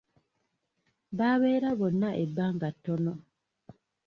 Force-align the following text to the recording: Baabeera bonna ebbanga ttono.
Baabeera 1.17 1.69
bonna 1.79 2.09
ebbanga 2.23 2.67
ttono. 2.75 3.13